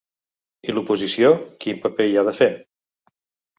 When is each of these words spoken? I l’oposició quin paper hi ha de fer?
I 0.69 0.73
l’oposició 0.77 1.29
quin 1.65 1.79
paper 1.85 2.09
hi 2.11 2.19
ha 2.23 2.27
de 2.31 2.35
fer? 2.41 2.51